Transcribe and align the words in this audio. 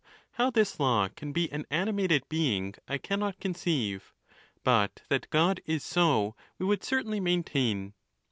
How 0.31 0.49
this 0.49 0.79
law 0.79 1.09
can 1.09 1.31
be 1.31 1.47
an 1.51 1.67
animated 1.69 2.27
being 2.27 2.73
I 2.87 2.97
can 2.97 3.19
not 3.19 3.39
conceive; 3.39 4.15
but 4.63 5.01
that 5.09 5.29
God 5.29 5.61
is 5.67 5.83
so 5.83 6.35
we 6.57 6.65
would 6.65 6.83
certainly 6.83 7.19
main 7.19 7.43
tain. 7.43 7.93